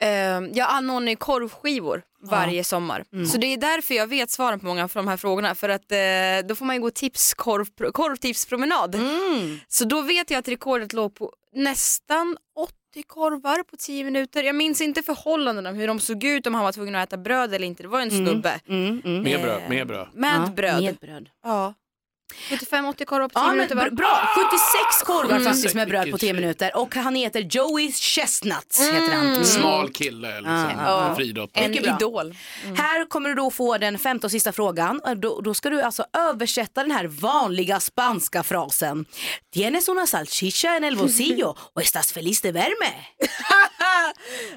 [0.00, 0.08] eh,
[0.52, 3.04] jag anordnar ju korvskivor varje sommar.
[3.12, 3.26] Mm.
[3.26, 5.92] Så det är därför jag vet svaren på många av de här frågorna, för att
[5.92, 8.94] eh, då får man ju gå tips, korv, korvtipspromenad.
[8.94, 9.58] Mm.
[9.68, 12.36] Så då vet jag att rekordet låg på nästan
[12.90, 14.42] 80 korvar på 10 minuter.
[14.42, 17.54] Jag minns inte förhållandena, hur de såg ut, om han var tvungen att äta bröd
[17.54, 17.82] eller inte.
[17.82, 18.26] Det var en Mm.
[18.26, 18.60] snubbe.
[18.66, 20.08] Med bröd, med bröd.
[20.14, 20.82] Med Ja, bröd.
[20.82, 21.28] med bröd.
[21.44, 21.74] Ja.
[22.48, 23.82] 75-80 korvar på 10 Ja, minuter va?
[23.84, 25.44] br- bra, 76 korvar Mm.
[25.44, 28.78] faktiskt med bröd på 10 minuter och han heter Joey Chestnut.
[28.92, 29.26] Heter han.
[29.30, 29.44] Mm.
[29.44, 30.70] Smal kille, liksom.
[30.78, 31.08] Ja.
[31.10, 31.64] En friidrottare.
[31.64, 32.34] En idol.
[32.76, 35.00] Här kommer du då få den femte och sista frågan.
[35.16, 39.04] Då, då ska du alltså översätta den här vanliga spanska frasen.
[39.54, 42.94] Tienes una salchicha en el bolsillo och estás feliz de verme.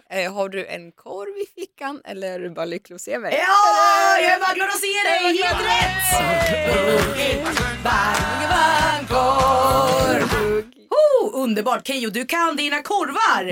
[0.10, 3.34] Eh, har du en korv i fickan eller är du bara lycklig att se mig?
[3.48, 5.38] Ja, jag är bara glad att se dig.
[5.44, 7.63] Helt rätt!
[7.84, 10.64] Bang, bang, korv.
[10.90, 13.50] Oh, underbart Keyyo, du kan dina korvar.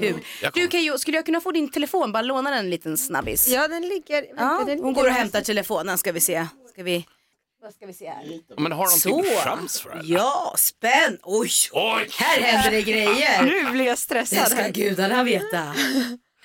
[0.00, 0.20] Kul.
[0.54, 2.12] Du Keyyo, skulle jag kunna få din telefon?
[2.12, 3.48] Bara låna den en liten snabbis.
[3.48, 4.22] Ja, den ligger...
[4.22, 6.46] Ja, vänta, den hon ligger går och hämtar telefonen ska vi se.
[6.72, 7.06] Ska vi...
[7.62, 8.40] Vad ska vi se här?
[8.60, 9.24] Men har de Så.
[9.44, 10.00] chans för det?
[10.04, 11.18] Ja, spänn!
[11.22, 12.08] Oj, Oj!
[12.18, 13.42] här händer det grejer.
[13.42, 14.46] Nu blir jag Det stressad.
[14.50, 14.70] ska här.
[14.70, 15.74] gudarna veta.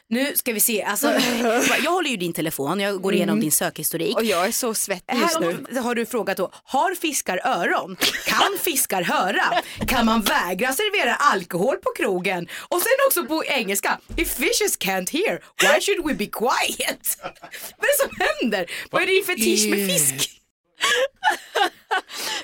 [0.09, 1.07] Nu ska vi se, alltså,
[1.83, 4.17] jag håller ju din telefon, jag går igenom din sökhistorik.
[4.17, 5.65] Och jag är så svettig just nu.
[5.73, 7.97] Här har du frågat då, har fiskar öron?
[8.25, 9.43] Kan fiskar höra?
[9.87, 12.47] Kan man vägra servera alkohol på krogen?
[12.69, 17.17] Och sen också på engelska, if fishes can't hear, why should we be quiet?
[17.77, 18.71] Vad är det som händer?
[18.91, 20.31] Vad är din fetisch med fisk?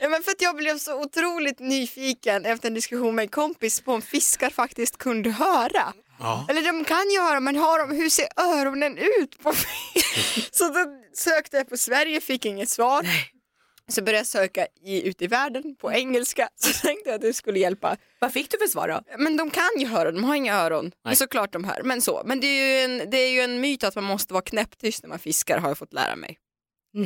[0.02, 3.82] Ja, men för att jag blev så otroligt nyfiken efter en diskussion med en kompis
[3.82, 5.93] på om fiskar faktiskt kunde höra.
[6.22, 6.46] Ja.
[6.50, 10.50] Eller de kan ju höra, men har de, hur ser öronen ut på fisk?
[10.56, 13.06] Så då sökte jag på Sverige, fick inget svar.
[13.90, 17.34] Så började jag söka i, ute i världen på engelska, så tänkte jag att det
[17.34, 17.98] skulle hjälpa.
[18.20, 19.02] Vad fick du för svar då?
[19.18, 20.92] Men de kan ju höra, de har inga öron.
[21.04, 22.22] Men såklart de hör, men så.
[22.26, 25.04] Men det är, ju en, det är ju en myt att man måste vara knäpptyst
[25.04, 26.38] när man fiskar har jag fått lära mig.
[26.98, 27.04] Eh,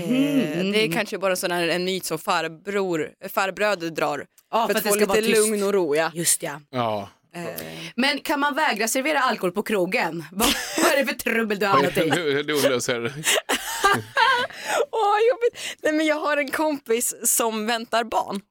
[0.71, 4.25] Det är kanske bara sån här, en myt som farbror, farbröder drar.
[4.51, 5.95] Ja, för, för att att få det ska lite vara lugn och ro.
[5.95, 6.12] Ja.
[6.13, 6.62] Just ja.
[6.69, 7.10] Ja.
[7.95, 10.24] Men kan man vägra servera alkohol på krogen?
[10.32, 10.48] Vad
[10.91, 12.10] är det för trubbel du har hamnat i?
[12.10, 13.13] Du, du löser
[14.91, 15.78] Åh, jobbigt.
[15.84, 18.41] Nej, men jag har en kompis som väntar barn.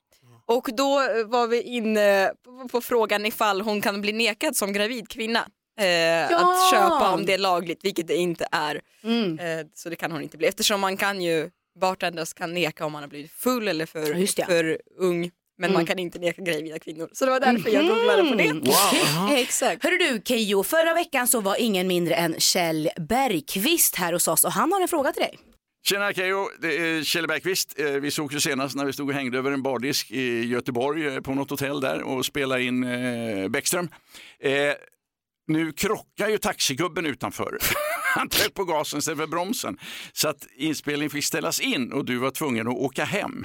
[0.46, 2.32] Och då eh, var vi inne
[2.70, 5.48] på, frågan ifall hon kan bli nekad som gravid kvinna.
[5.80, 8.80] Eh, Att köpa om det är lagligt, vilket det inte är.
[9.04, 9.38] Mm.
[9.38, 10.46] Eh, så det kan hon inte bli.
[10.46, 14.46] Eftersom man kan ju, bartenders kan neka om man har blivit full eller för, Ja,
[14.46, 15.30] för ung.
[15.58, 15.74] Men Mm.
[15.78, 17.08] man kan inte neka gravida kvinnor.
[17.12, 18.52] Så det var därför jag googlade på det.
[18.52, 19.30] Wow.
[19.36, 19.82] Exakt.
[19.84, 24.44] Hörru du Keyyo, förra veckan så var ingen mindre än Kjell Bergqvist här hos oss
[24.44, 25.38] och han har en fråga till dig.
[25.86, 27.78] Tjena Keyyo, det är Kjell Bergqvist.
[27.78, 31.06] Eh, Vi såg ju senast när vi stod och hängde över en bardisk i Göteborg
[31.06, 33.88] eh, på något hotell där och spelade in eh, Bäckström.
[34.40, 34.52] Eh,
[35.46, 37.58] nu krockar ju taxigubben utanför.
[38.14, 39.78] Han tryckte på gasen istället för bromsen.
[40.12, 43.44] Så att inspelningen fick ställas in och du var tvungen att åka hem.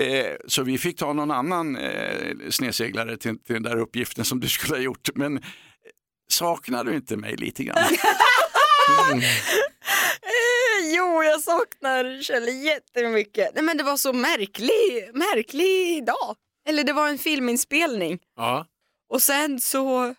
[0.00, 4.40] Eh, så vi fick ta någon annan eh, snedseglare till, till den där uppgiften som
[4.40, 5.08] du skulle ha gjort.
[5.14, 5.42] Men eh,
[6.32, 7.78] saknar du inte mig lite grann?
[10.22, 13.50] Eh, Jo, jag saknar Kjell jättemycket.
[13.54, 16.36] Nej, men det var så märklig, märklig dag.
[16.68, 18.18] Eller det var en filminspelning.
[18.36, 18.66] Ja.
[19.12, 20.14] Och sen så,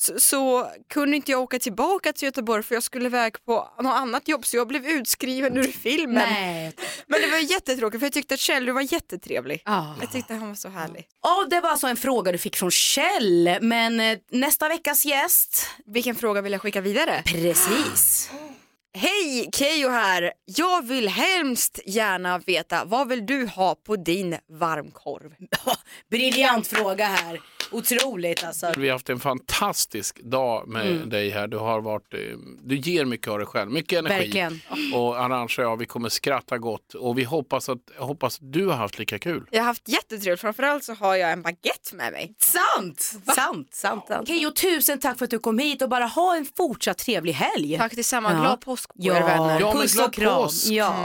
[0.00, 3.94] så, så kunde inte jag åka tillbaka till Göteborg för jag skulle iväg på något
[3.94, 6.28] annat jobb så jag blev utskriven ur filmen.
[6.30, 6.72] Nej.
[7.06, 9.62] Men det var jättetråkigt för jag tyckte att Kjell var jättetrevlig.
[9.64, 9.84] Ah.
[10.00, 11.06] Jag tyckte han var så härlig.
[11.22, 15.66] Ja, det var alltså en fråga du fick från Kjell, men eh, nästa veckas gäst.
[15.86, 17.22] Vilken fråga vill jag skicka vidare?
[17.26, 18.30] Precis.
[18.94, 20.32] Hej, Keyyo här.
[20.44, 25.34] Jag vill hemskt gärna veta vad vill du ha på din varmkorv?
[26.10, 27.40] Briljant fråga här.
[27.70, 28.72] Otroligt alltså.
[28.76, 31.08] Vi har haft en fantastisk dag med Mm.
[31.08, 31.46] dig här.
[31.48, 32.20] Du har varit, eh,
[32.64, 34.18] du ger mycket av dig själv, mycket energi.
[34.18, 34.60] Verkligen.
[34.94, 38.52] Och Arantxa och jag, vi kommer skratta gott och vi hoppas att, jag hoppas att
[38.52, 39.46] du har haft lika kul.
[39.50, 42.34] Jag har haft jättetrevligt, framförallt så har jag en baguette med mig.
[42.38, 43.00] Sant!
[43.34, 44.04] Sant, sant.
[44.10, 47.32] Okej, och tusen tack för att du kom hit och bara ha en fortsatt trevlig
[47.32, 47.76] helg.
[47.78, 48.40] Tack detsamma, Ja.
[48.40, 49.60] glad påsk på Ja, er vänner.
[49.60, 50.42] Ja, puss och kram.
[50.42, 50.66] påsk.
[50.66, 50.96] Ja.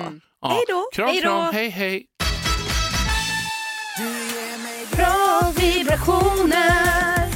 [0.42, 0.50] Ja.
[0.50, 0.90] Hej då.
[0.94, 1.22] Kram, Hej då.
[1.30, 2.06] kram, hej, hej.
[6.04, 7.34] Vibrationer.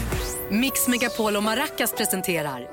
[0.50, 2.68] Mix Megapol och Maracas presenterar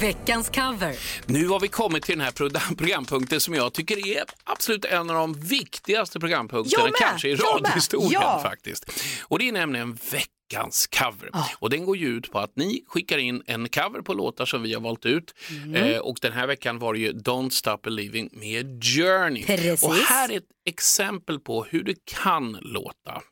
[0.00, 0.96] veckans cover.
[1.26, 5.10] Nu har vi kommit till den här pro- programpunkten som jag tycker är absolut en
[5.10, 8.40] av de viktigaste programpunkterna kanske i radiohistorien Ja.
[8.42, 8.90] faktiskt.
[9.22, 11.30] Och det är nämligen veckans veckans cover.
[11.58, 14.62] Och den går ju ut på att ni skickar in en cover på låtar som
[14.62, 15.34] vi har valt ut.
[15.50, 15.74] Mm.
[15.74, 19.44] Eh, och den här veckan var det ju Don't Stop Believing med Journey.
[19.44, 19.82] Precis.
[19.82, 23.22] Och här är ett exempel på hur det kan låta.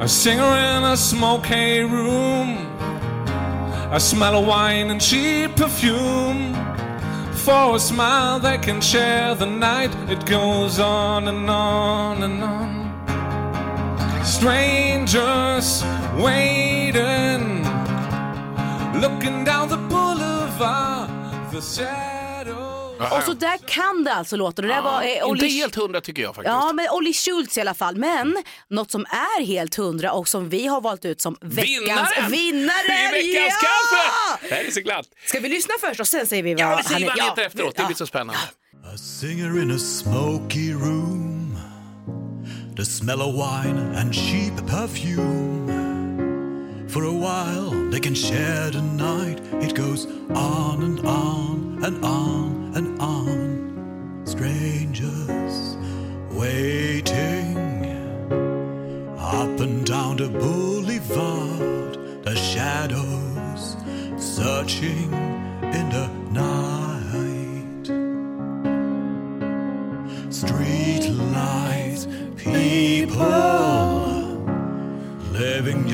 [0.00, 2.56] A singer in a smoky room.
[3.92, 6.54] A smell of wine and cheap perfume.
[7.44, 9.90] For a smile they can share the night.
[10.10, 12.85] It goes on and on and on.
[14.36, 15.82] Strangers
[16.18, 17.64] waiting.
[19.02, 21.08] Looking down the boulevard.
[21.52, 23.12] The shadows.
[23.12, 24.62] Och så där kan det alltså låta.
[24.62, 26.52] Det där var, eh, Inte Olli- helt hundra tycker jag faktiskt.
[26.54, 27.96] Ja, men Olli Schultz i alla fall.
[27.96, 33.20] Men något som är helt hundra och som vi har valt ut som veckans vinnare.
[33.22, 33.68] I veckans ja!
[33.68, 34.48] kaffe!
[34.48, 35.06] Det här är så glatt.
[35.26, 37.28] Ska vi lyssna först och sen säger vi vad Ja, vi säger är- vad han
[37.28, 37.46] heter ja.
[37.46, 37.76] efteråt.
[37.76, 38.40] Det blir så spännande.
[38.94, 41.25] A singer in a smoky room.
[42.76, 45.66] The smell of wine and cheap perfume.
[46.88, 49.40] For a while they can share the night.
[49.64, 54.26] It goes on and on and on and on.
[54.26, 55.78] Strangers
[56.32, 57.56] waiting
[59.18, 62.24] up and down the boulevard.
[62.24, 63.74] The shadows
[64.18, 65.45] searching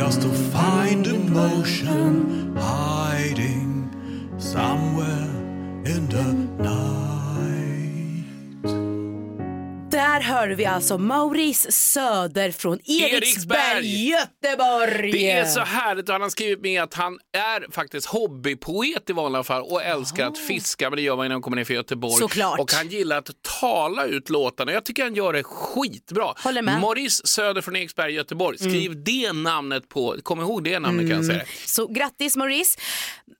[0.04, 3.61] just to find emotion, hiding
[10.42, 14.08] hör vi alltså Maurice Söder från Eriksberg, Eriksberg.
[14.08, 15.12] Göteborg.
[15.12, 19.12] Det är så härligt och han har skrivit med att han är faktiskt hobbypoet i
[19.12, 21.74] vanliga fall och älskar att fiska, men det gör man innan han kommer ner för
[21.74, 22.14] Göteborg.
[22.18, 22.60] Såklart.
[22.60, 24.72] Och han gillar att tala ut låtarna.
[24.72, 26.34] Jag tycker han gör det skitbra.
[26.38, 26.80] Håller med.
[26.80, 28.58] Maurice Söder från Eriksberg, Göteborg.
[28.58, 31.42] Skriv det namnet på, kom ihåg det namnet kan jag säga.
[31.66, 32.78] Så grattis Maurice.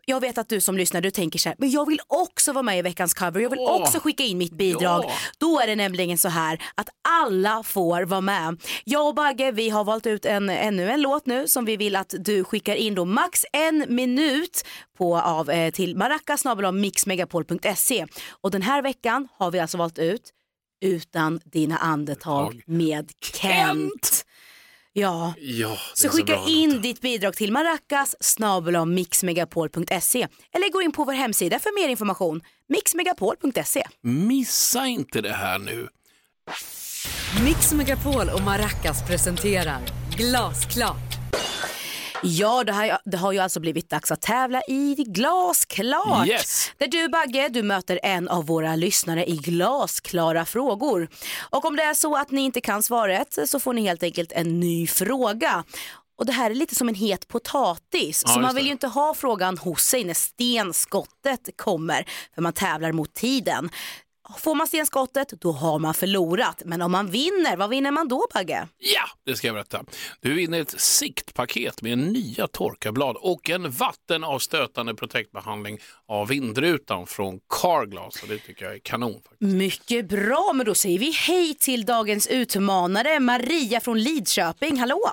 [0.04, 2.62] Jag vet att du som lyssnar du tänker så här, men jag vill också vara
[2.62, 3.40] med i veckans cover.
[3.40, 3.82] Jag vill Åh.
[3.82, 5.04] också skicka in mitt bidrag.
[5.04, 5.12] Ja.
[5.38, 8.62] Då är det nämligen så här att alla får vara med.
[8.84, 11.96] Jag och Bagge vi har valt ut en, ännu en låt nu som vi vill
[11.96, 14.64] att du skickar in då max en minut
[14.98, 18.06] på, av, eh, till maracas.mixmegapol.se.
[18.30, 20.32] Och den här veckan har vi alltså valt ut
[20.84, 24.24] Utan dina andetag med Kent.
[24.92, 26.44] Ja, Ja, så så skicka bra.
[26.48, 28.16] in ditt bidrag till maracas
[28.86, 32.42] mixmegapol.se eller gå in på vår hemsida för mer information.
[32.68, 33.84] mixmegapol.se.
[34.00, 35.88] Missa inte det här nu.
[37.40, 39.80] Mix Megapol och Maracas presenterar
[40.16, 40.96] Glasklart.
[42.22, 46.28] Ja, det, här, det har ju alltså blivit dags att tävla i Glasklart.
[46.28, 46.70] Yes.
[46.78, 51.08] Där du Bagge, du möter en av våra lyssnare i glasklara frågor.
[51.50, 54.32] Och om det är så att ni inte kan svaret så får ni helt enkelt
[54.32, 55.64] en ny fråga.
[56.18, 58.22] Och det här är lite som en het potatis.
[58.26, 58.68] Ja, så man vill det.
[58.68, 62.06] ju inte ha frågan hos sig när stenskottet kommer.
[62.34, 63.70] För man tävlar mot tiden.
[64.38, 66.62] Får man stenskottet, då har man förlorat.
[66.64, 68.68] Men om man vinner, vad vinner man då Bagge?
[68.78, 69.84] Ja, det ska jag berätta.
[70.20, 78.22] Du vinner ett siktpaket med nya torkarblad och en vattenavstötande protektbehandling av vindrutan från Carglass.
[78.22, 79.12] Och det tycker jag är kanon.
[79.14, 79.40] Faktiskt.
[79.40, 84.78] Mycket bra, men då säger vi hej till dagens utmanare Maria från Lidköping.
[84.78, 85.10] Hallå!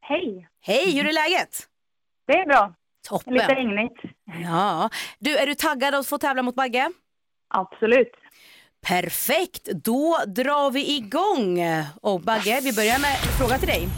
[0.00, 0.48] Hej!
[0.60, 1.68] Hej, hur är läget?
[2.26, 2.74] Det är bra.
[3.08, 3.34] Toppen.
[3.34, 4.00] Lite regnigt.
[4.44, 4.90] Ja.
[5.18, 6.92] Du, är du taggad att få tävla mot Bagge?
[7.48, 8.12] Absolut.
[8.86, 11.60] Perfekt, då drar vi igång.
[12.02, 13.88] Och Bagge, vi börjar med en fråga till dig.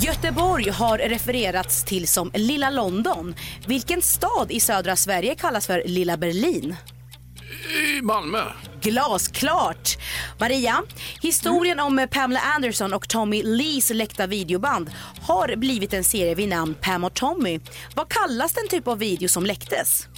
[0.00, 3.34] Göteborg har refererats till som Lilla London.
[3.66, 6.76] Vilken stad i södra Sverige kallas för Lilla Berlin?
[7.70, 8.42] I Malmö.
[8.80, 9.96] Glasklart!
[10.40, 10.82] Maria,
[11.22, 14.90] historien om Pamela Anderson och Tommy Lees läckta videoband
[15.22, 17.60] har blivit en serie vid namn Pam och Tommy.
[17.94, 20.08] Vad kallas den typ av video som läcktes?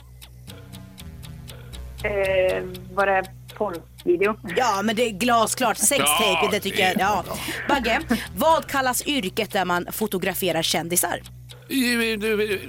[2.05, 2.63] Eh,
[2.95, 4.37] var det porrvideo?
[4.57, 5.77] Ja, men det är glasklart.
[5.79, 6.93] Sextape, Ja, det tycker det jag.
[6.95, 7.25] är Ja.
[7.27, 7.39] bra.
[7.69, 8.01] Bagge,
[8.37, 11.21] vad kallas yrket där man fotograferar kändisar?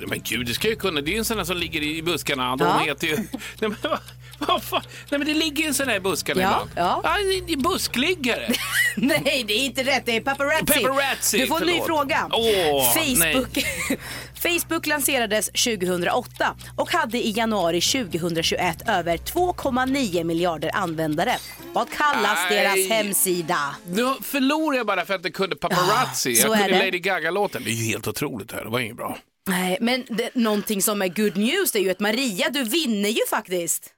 [0.07, 1.01] Men gud, det ska jag kunna.
[1.01, 2.55] Det är ju en sån där som ligger i buskarna.
[2.55, 2.77] De Ja.
[2.85, 3.15] heter ju...
[3.59, 3.99] Nej, men, vad,
[4.47, 4.81] vad fan?
[5.09, 7.01] Nej, men det ligger en sån där i buskarna Ja, ibland.
[7.03, 7.17] ja.
[7.47, 8.53] det är buskliggare.
[8.95, 10.05] Nej, det är inte rätt.
[10.05, 10.65] Det är paparazzi.
[10.83, 11.85] Paparazzi, du får en ny förlåt.
[11.87, 12.27] fråga.
[12.31, 13.65] Åh, Facebook.
[14.41, 21.35] Facebook lanserades 2008 och hade i januari 2021 över 2,9 miljarder användare.
[21.73, 22.59] Vad kallas Nej.
[22.63, 23.75] deras hemsida?
[23.87, 26.29] Nu förlorar jag bara för att jag kunde paparazzi.
[26.33, 26.85] Ja, så jag är kunde det.
[26.85, 27.61] Lady Gaga-låten.
[27.63, 28.63] Det är ju helt otroligt det här.
[28.63, 29.17] Det var inget bra.
[29.47, 33.21] Nej, men det, någonting som är good news är ju att Maria, du vinner ju
[33.29, 33.93] faktiskt.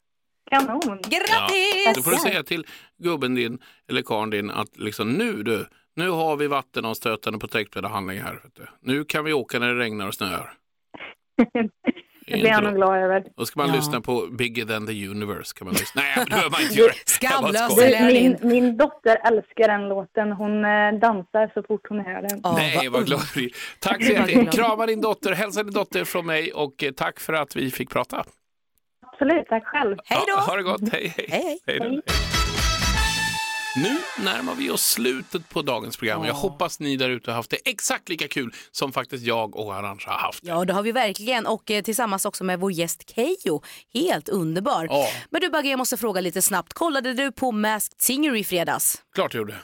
[0.51, 0.97] Kanon!
[1.03, 1.85] Grattis!
[1.85, 2.65] Ja, då får du säga till
[2.97, 8.33] gubben din eller karln din att liksom nu du, Nu har vi vattenavstötande protectbehandling här.
[8.33, 8.67] Vet du.
[8.81, 10.53] Nu kan vi åka när det regnar och snöar.
[12.27, 13.23] Det blir han nog glad över.
[13.37, 13.75] Då ska man Ja.
[13.75, 15.53] lyssna på Bigger than the universe.
[15.55, 16.01] Kan man lyssna.
[16.01, 16.91] Nej, det behöver man inte göra.
[17.05, 18.07] Skojar.
[18.07, 20.31] min, min dotter älskar den låten.
[20.31, 22.41] Hon eh, dansar så fort hon hör den.
[22.55, 23.21] Nej, vad glad.
[23.79, 24.53] Tack så jättemycket.
[24.53, 27.89] Krama din dotter, hälsa din dotter från mig och eh, tack för att vi fick
[27.89, 28.25] prata.
[29.21, 29.97] Absolut, tack själv.
[30.05, 30.33] Hej då!
[30.35, 31.59] Ja, ha det gott, hej hej.
[31.67, 31.79] hej.
[31.79, 32.01] då.
[33.75, 36.25] Nu närmar vi oss slutet på dagens program.
[36.25, 39.75] Jag hoppas ni där ute har haft det exakt lika kul som faktiskt jag och
[39.75, 40.43] Arantxa har haft.
[40.43, 41.45] Ja, det har vi verkligen.
[41.45, 43.61] Och eh, tillsammans också med vår gäst Keyyo.
[43.93, 44.87] Helt underbar.
[44.89, 45.07] Ja.
[45.29, 46.73] Men du Bagge, jag måste fråga lite snabbt.
[46.73, 49.01] Kollade du på Masked Singer i fredags?
[49.15, 49.55] Klart jag gjorde.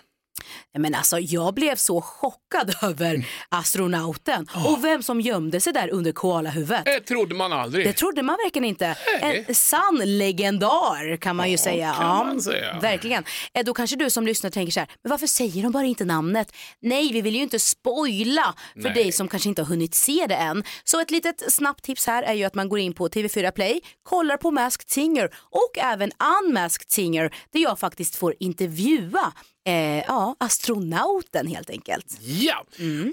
[0.78, 6.12] Men alltså, jag blev så chockad över astronauten och vem som gömde sig där under
[6.12, 6.86] koalahuvudet.
[6.86, 7.86] Det trodde man aldrig.
[7.86, 8.96] Det trodde man verkligen inte.
[9.22, 11.94] En sann legendar kan man ju säga.
[11.98, 12.80] kan man säga.
[12.82, 13.24] Verkligen.
[13.54, 16.06] Eh, Då kanske du som lyssnar tänker så här, men varför säger de bara inte
[16.06, 16.52] namnet?
[16.82, 18.94] Nej, vi vill ju inte spoila för Nej.
[18.94, 20.64] dig som kanske inte har hunnit se det än.
[20.84, 23.82] Så ett litet snabbt tips här är ju att man går in på TV4 Play,
[24.04, 26.12] kollar på Masked Singer och även
[26.44, 29.34] Unmasked Singer där jag faktiskt får intervjua
[29.68, 32.18] eh, ja, astronauten helt enkelt.
[32.22, 32.64] Ja,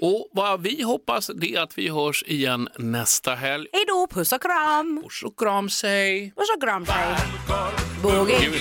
[0.01, 3.67] och vad vi hoppas det är att vi hörs igen nästa helg.
[3.73, 5.01] Hej då, puss och kram!
[5.03, 6.33] Puss och kram, säg.
[6.35, 7.15] Puss och kram, säg.
[8.03, 8.51] Boogie.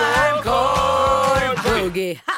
[0.00, 2.20] Hardcore boogie.
[2.26, 2.34] Ha!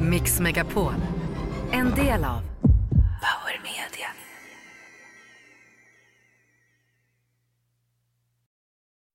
[0.00, 0.94] Mix Megapol.
[1.72, 2.40] En del av
[3.20, 4.15] Power Media.